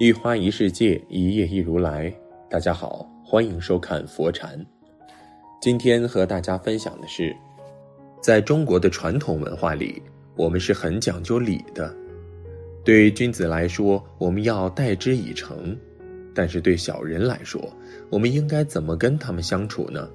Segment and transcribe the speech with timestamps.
[0.00, 2.12] 一花一世界，一叶一如来。
[2.48, 4.64] 大家好，欢迎收看佛禅。
[5.60, 7.34] 今天和大家分享的是，
[8.22, 10.00] 在中国的传统文化里，
[10.36, 11.92] 我们是很讲究礼的。
[12.84, 15.76] 对君子来说，我们要待之以诚；
[16.32, 17.60] 但是对小人来说，
[18.08, 20.08] 我们应该怎么跟他们相处呢？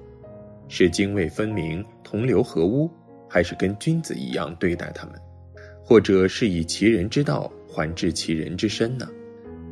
[0.66, 2.90] 是泾渭分明、同流合污，
[3.28, 5.14] 还是跟君子一样对待他们？
[5.84, 9.06] 或者是以其人之道还治其人之身呢？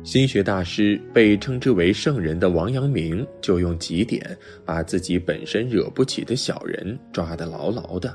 [0.03, 8.13] 心学大师被称之为圣人的王阳明，就用几点把自己本身惹不起的小人抓得牢牢的。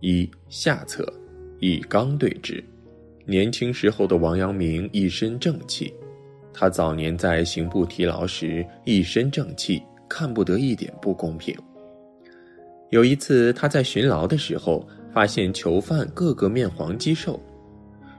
[0.00, 1.10] 一下策，
[1.58, 2.62] 以刚对之。
[3.24, 5.92] 年轻时候的王阳明一身正气，
[6.52, 11.56] 他早年在刑部提牢时一身正气，看不得一点不公平。
[12.90, 14.86] 有一次他在巡牢的时候。
[15.16, 17.40] 发现囚犯个个面黄肌瘦，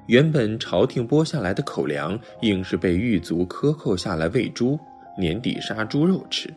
[0.07, 4.79] 原本朝廷拨下来的口粮，硬是被狱卒克扣下来喂猪，
[5.19, 6.49] 年底杀猪肉吃。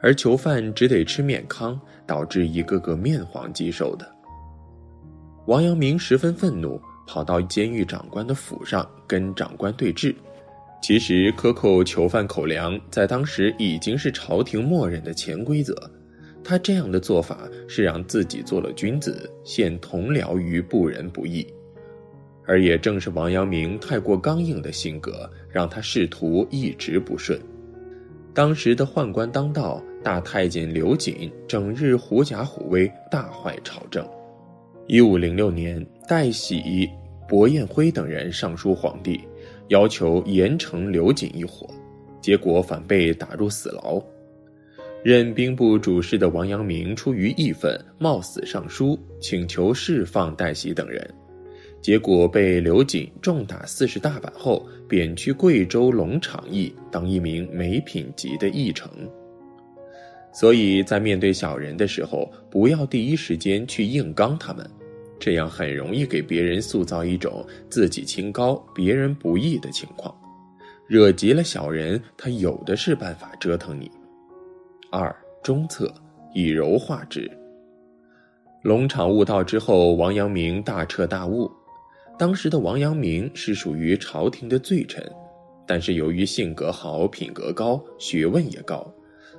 [0.00, 4.06] 而囚犯只得吃面糠，导致一个个面黄肌瘦的。
[5.46, 10.12] 王阳明十分愤怒，跑到监狱长官的府上跟长官对峙。
[10.82, 15.74] 其实克扣囚犯口粮，在当时已经是朝廷默认的潜规则。
[16.42, 21.46] 他这样的做法是让自己做了君子，陷同僚于不仁不义，
[22.46, 27.38] 而也正是王阳明太过刚硬的性格，让他仕途一直不顺。
[28.32, 34.06] 当时的宦官当道，大太监刘瑾整日狐假虎威，大坏朝政。
[34.86, 36.88] 一五零六年，戴喜、
[37.26, 39.20] 薄彦辉等人上书皇帝，
[39.68, 41.66] 要求严惩刘瑾一伙，
[42.20, 44.00] 结果反被打入死牢。
[45.02, 51.08] 任兵部主事的王阳明出于义愤，冒死上书请求释放戴喜等人，
[51.80, 58.90] 结果被刘瑾重打四十大板后，贬去贵州龙场驿当一名没品级的驿丞。
[60.32, 64.68] 所以在面对小人的时候，不要第一时间去硬刚他们，
[65.18, 70.14] 这样很容易给别人塑造一种自己清高、别人不义的情况，
[70.88, 73.90] 惹急了小人，他有的是办法折腾你。
[74.90, 75.94] 二中策，
[76.34, 77.30] 以柔化之。
[78.62, 81.50] 龙场悟道之后，王阳明大彻大悟。
[82.18, 85.04] 当时的王阳明是属于朝廷的罪臣，
[85.66, 88.90] 但是由于性格好、品格高、学问也高，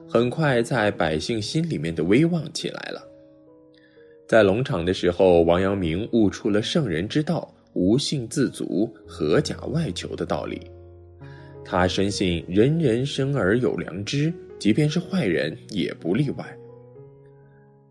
[0.07, 3.01] 很快在百姓心里面的威望起来了。
[4.27, 10.61] 在龙场的时候，王阳明悟出了圣人之道，无性自足、合假外求的道理。
[11.65, 14.33] 他深信人人生而有良知。
[14.59, 16.56] 即便是坏人也不例外，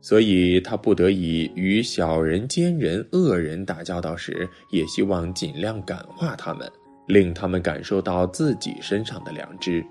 [0.06, 6.70] 所以他不得已与小人、奸人、恶人打交道时，也希望尽量感化他们，
[7.08, 9.84] 令他们感受到自己身上的良知。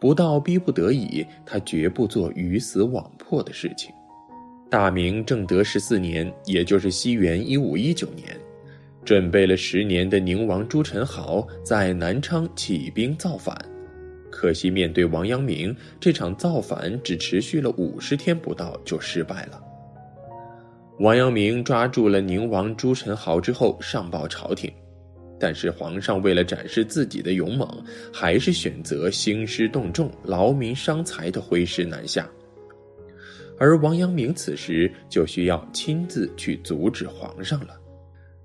[0.00, 3.94] 不到逼不得已，他绝不做鱼死网破的事情。
[4.68, 8.36] 大明正德十四年，也就是西元一五一九年，
[9.04, 13.56] 准备了十年的宁王朱宸濠在南昌起兵造反。
[14.40, 19.62] 可惜，面对王阳明，这场造反只持续了五十天不到就失败了。
[20.98, 24.72] 王阳明抓住了宁王朱宸濠之后上报朝廷，
[25.38, 27.68] 但是皇上为了展示自己的勇猛，
[28.10, 32.26] 还是选择兴师动众、劳民伤财的挥师南下。
[33.58, 37.78] 而王阳明此时就需要亲自去阻止皇上了。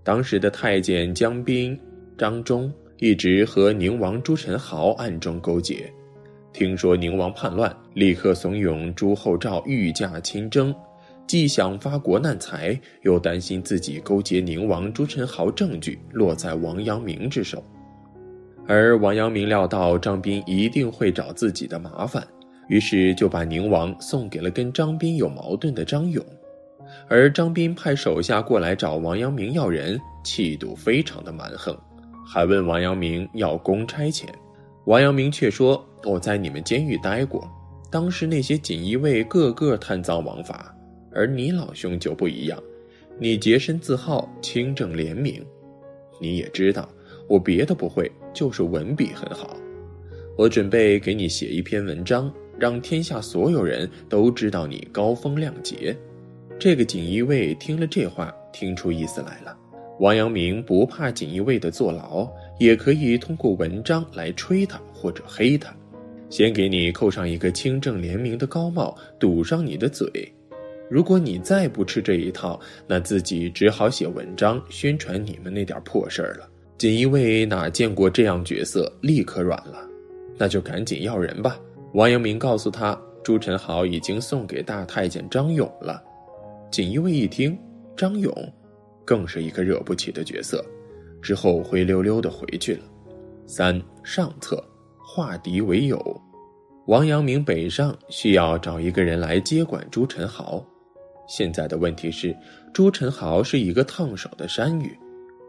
[0.03, 1.79] 当时的太监江彬、
[2.17, 2.69] 张忠。
[2.97, 5.91] 一直和宁王朱宸濠暗中勾结，
[6.53, 10.73] 听说宁王叛乱，立刻怂恿朱厚照御驾亲征，
[11.27, 17.61] 既想发国难财，又担心自己勾结宁王朱宸濠证据落在王阳明之手。
[18.65, 22.25] 而王阳明料到张斌一定会找自己的麻烦，
[22.69, 26.25] 于是就把宁王送给了跟张斌有矛盾的张勇，
[27.09, 31.77] 而张斌派手下过来找王阳明要人，气度非常的蛮横。
[32.25, 34.27] 还问王阳明要公差钱，
[34.85, 37.47] 王阳明却说：“我在你们监狱待过，
[37.91, 40.75] 当时那些锦衣卫个个贪赃枉法，
[41.13, 42.61] 而你老兄就不一样，
[43.19, 45.45] 你洁身自好，清正廉明。
[46.19, 46.89] 你也知道，
[47.29, 49.55] 我别的不会，就是文笔很好。
[50.35, 55.95] 我准备给你写一篇文章，让天下所有人都知道你高风亮节。”
[56.57, 59.57] 这个锦衣卫听了这话，听出意思来了。
[59.99, 62.27] 王阳明不怕锦衣卫的坐牢，
[62.59, 65.73] 也可以通过文章来吹他或者黑他，
[66.29, 70.07] 先给你扣上一个清正廉明的高帽，堵上你的嘴。
[70.89, 76.47] 如果你再不吃这一套，那自己只好写文章宣传你们那点破事儿了。
[76.77, 79.79] 锦衣卫哪见过这样角色，立刻软了，
[80.37, 81.57] 那就赶紧要人吧。
[81.93, 86.03] 王阳明告诉他，朱宸濠已经送给大太监张勇了。
[86.69, 87.57] 锦衣卫一听，
[87.95, 88.53] 张勇，
[89.05, 90.65] 更是一个惹不起的角色，
[91.21, 92.83] 之后灰溜溜的回去了。
[93.45, 94.61] 三上策，
[94.97, 96.21] 化敌为友。
[96.87, 100.63] 王阳明北上需要找一个人来接管朱宸濠。
[101.27, 102.35] 现在的问题是，
[102.73, 104.95] 朱宸濠是一个烫手的山芋，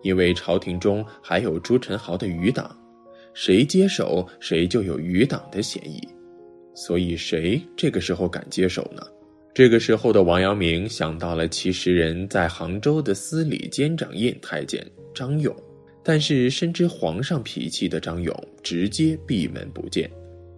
[0.02, 2.74] 因为朝廷中还有朱宸濠的余党，
[3.34, 6.00] 谁接手谁就有余党的嫌疑，
[6.74, 9.02] 所以谁这个时候敢接手呢？
[9.56, 15.56] 这个时候的王阳明想到了其实人在杭州的司礼监掌印太监张勇，
[16.02, 20.10] 但是深知皇上脾气的张勇直接闭门不见，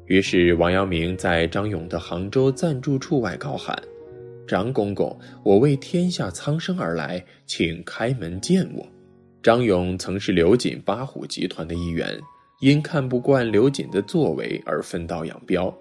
[0.07, 3.81] 于是王阳明在张勇的杭州暂住处外高喊。
[4.49, 8.85] 张公公，我为天下苍生而来，请开门见我。
[9.45, 12.19] 张勇曾是刘瑾八虎集团的一员，
[12.59, 15.73] 因看不惯刘瑾的作为而分道扬镳。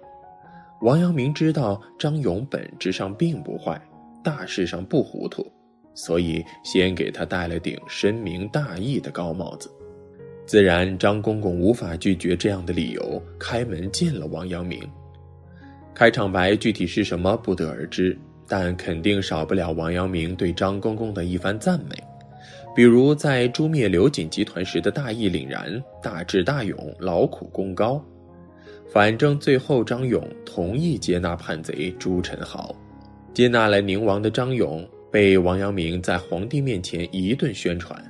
[0.80, 3.80] 王阳明知道张勇本质上并不坏，
[4.22, 5.44] 大事上不糊涂，
[5.94, 9.68] 所以先给他戴了顶深明大义的高帽子。
[10.46, 14.80] 自然，张公公无法拒绝这样的理由，开门见了王阳明。
[15.92, 18.16] 开场白具体是什么，不得而知。
[18.50, 21.94] 但肯定少不了王阳明对张公公的一番赞美，
[22.74, 28.02] 比如在诛灭刘瑾集团时的大义凛然、大智大勇、劳苦功高。
[28.88, 32.74] 反正最后张勇同意接纳叛贼朱宸濠，
[33.34, 38.02] 接纳了宁王的张勇被王阳明在皇帝面前一顿宣传，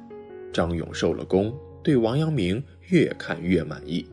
[0.52, 1.52] 张勇受了功，
[1.82, 4.06] 对王阳明越看越满意。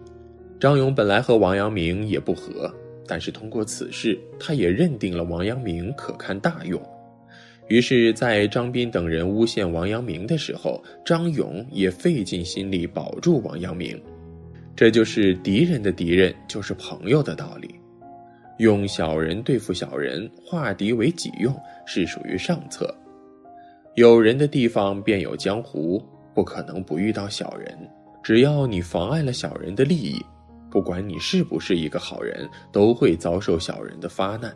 [0.59, 2.73] 张勇本来和王阳明也不和。
[3.07, 6.81] 但是通过此事，他也认定了王阳明可堪大用，
[7.67, 14.01] 于是，在张斌等人诬陷王阳明的时候，张勇也费尽心力保住王阳明。
[14.75, 17.73] 这就是敌人的敌人就是朋友的道理。
[18.57, 21.55] 用小人对付小人，化敌为己用，
[21.85, 22.93] 是属于上策。
[23.95, 27.77] 有人的地方便有江湖，不可能不遇到小人。
[28.21, 30.23] 只要你妨碍了小人的利益。
[30.69, 34.53] 不管你是不是一个好人，都会遭受小人的发难。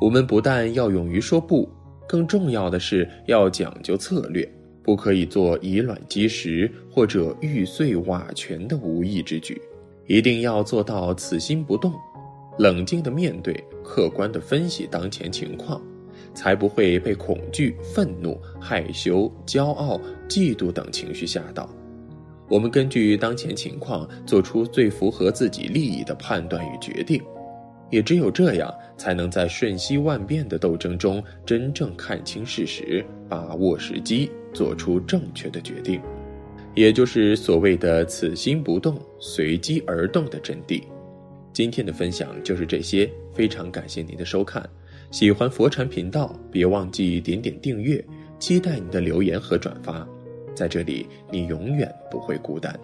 [0.00, 1.68] 我们不但要勇于说不，
[2.06, 4.48] 更重要的是要讲究策略，
[4.88, 9.60] 不可以做以卵击石或者欲碎瓦全的无义之举。
[10.06, 11.92] 一定要做到此心不动，
[12.58, 15.78] 冷静的面对，客观的分析当前情况，
[16.32, 21.68] 才不会被恐惧、愤怒、害羞、骄傲、嫉妒等情绪吓到。
[22.48, 27.22] 我们根据当前情况做出最符合自己利益的判断与决定，
[27.90, 36.00] 也只有这样，才能在瞬息万变的斗争中真正看清事实，把握时机，做出正确的决定，
[36.74, 40.82] 也就是所谓的“此心不动，随机而动”的真谛。
[41.52, 44.68] 今天的分享就是这些，非常感谢您的收看。
[45.12, 48.04] 喜欢佛禅频道，别忘记点点订阅，
[48.40, 50.04] 期待你的留言和转发。
[50.56, 52.76] 在这里，你永远不会孤单。